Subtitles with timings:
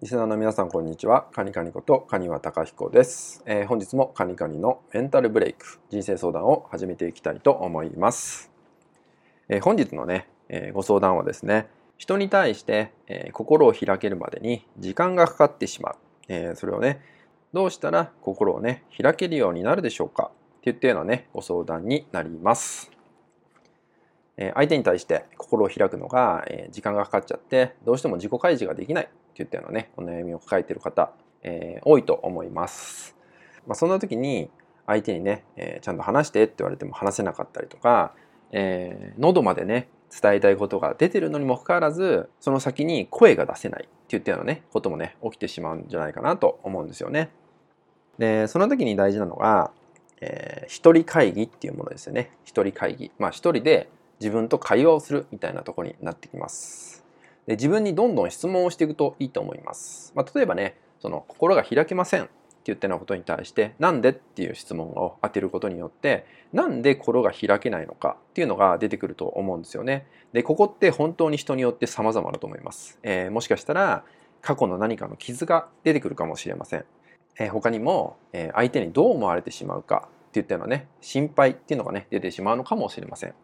[0.00, 1.26] リスナーの皆さんこんにちは。
[1.32, 8.48] カニカニことカニワタカヒコです、えー、本日もカニカニのメンタルブレイク人生相談を始めていきたいと思います。
[9.48, 11.66] えー、本日のね、えー、ご相談はですね、
[11.96, 15.96] 人に対して、え心を開けるまでに時間がかかってしまう。
[16.28, 17.00] えそれをね、
[17.52, 22.97] どうしたら心をね、開けるようになるでしょうかっていったようなね、ご相談になります。
[24.38, 31.12] え相手に対して心を開くのが、え時間がかかっちゃってどうしても自己開示ができないっていったようなねお悩みを抱えてる方、
[31.42, 33.14] え、多いと思います。
[33.66, 34.48] まあ、そんな時に
[34.86, 38.14] 相手にね、え、ちゃんと話してって言われても話せなかったりとか、
[38.52, 47.30] えー、喉までね伝えたいことが出てるのにもかかわらずその先に声が出せないっていったようなねこともね起きてしまうんじゃないかなと思うんですよね。
[48.18, 49.70] でその時に大事なのが、
[50.20, 53.88] えー、一人会議っていうものですよね一人会議まあ一人で
[54.20, 57.04] 自分と会話をするみたいなとこになってきます。
[57.46, 60.12] で自分にどんどん質問をしていくといいと思います。
[60.14, 62.32] まあ、例えばね、その心が開けませんって
[62.66, 70.06] 言ったようなことに対して、なんでっていう質問を当てることによって、なんで心が開けないのかっていうのが出てくると思うんですよね。
[70.32, 72.98] で、ここって本当に人によって様々だと思います。
[73.02, 74.04] えー、もしかしたら
[74.42, 76.84] 過去の何かの傷が出てくるかもしれません。
[77.38, 83.34] えー、他にも、えー、相手にどう思われてしまうかっていったようなね、心配っていうのがね、出てしまうのかもしれません。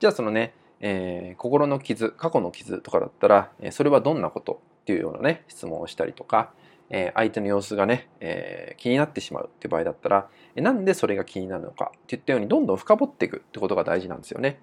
[0.00, 6.54] じゃあそのね、えー、心の傷、過去の傷とかだったら、えそれはどんなことっていうようなね、質問をしたりとか、
[6.88, 14.58] え、相手の様子がね、え、気になってしまうっていう場合だったら、えなんでそれが気になるのかっていったようにどんどん深掘っていくってことが大事なんですよね。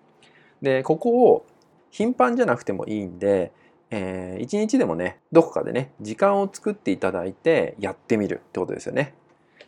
[0.64, 1.46] で、ここを
[1.92, 3.52] 頻繁じゃなくてもいいんで、
[3.92, 9.14] えー、一日でもね、どこかでね、時間を作っていただいてやってみるってことですよね。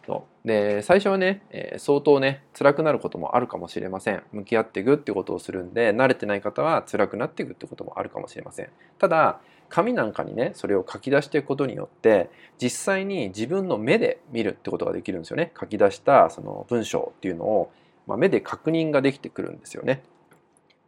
[0.05, 0.47] そう。
[0.47, 4.23] で最初はね、えー、相当ね辛くなることもあるかもしれません。
[4.31, 8.69] 向き合っていくってことをするんで慣れてない方は辛くなっていくってこともあるかもしれません。
[8.97, 12.29] ただ紙なんかにねそれを書き出していくことによって
[12.59, 15.51] 実際に自分の目で見るってことができるんですよね。
[15.59, 17.71] 書き出したその文章っていうのを、
[18.07, 20.01] まあ、目で確認ができてくるんですよね。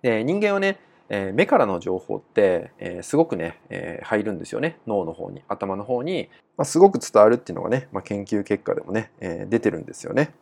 [0.02, 0.80] で人間はね
[1.14, 10.34] えー、目からの情報って、えー、すごくね、えー、入るんですよね脳の方に頭の方に、まあ、すごく伝わるっていうのがね、まあ、研究結果でもね、え出てるんですよね。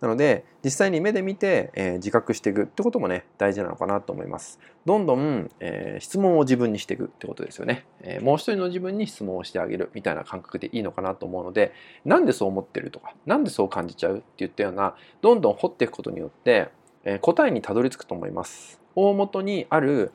[0.00, 4.60] なので実際に目で見て、え自覚していくってこともね大事なのかなと思います。
[4.84, 11.72] どんどん、え質問を自分にしていくってことですよね、えもう一人の自分に質問をしてあげるみたいな感覚でいいのかなと思うので
[12.04, 16.68] なんでそう思ってるとかなんでそう感じちゃうって言ったようなどんどん掘っていくことによって、
[17.06, 18.80] え答えにたどり着くと思います。
[18.96, 20.12] 大元にある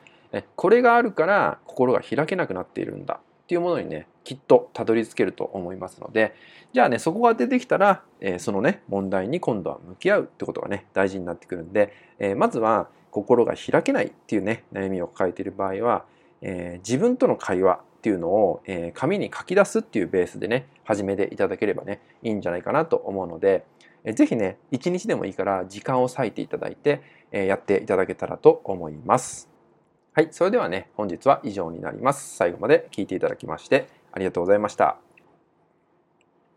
[0.56, 6.34] これがあるから心が開けなくなっているんだっていうものにねきっとたどり着けると思いますので
[6.72, 16.04] じゃあねそこが出てきたら、え、そのね問題に今度は向き合うってことがね大事になってくるんで、え、まずは心が開けないっていうね悩みを抱えている場合は、
[16.40, 23.64] え、自分との会話っていうのを、え紙に書き出すっていうベースでね始めていただければねいいんじゃないかなと思うので、
[24.04, 29.48] えー、ね一日でもいいから時間を割いていただいて、えやっていただけたらと思います。
[30.14, 32.36] はい、それではね、本日は以上になります。
[32.36, 35.11] 最後まで聞いていただきましてありがとうございました。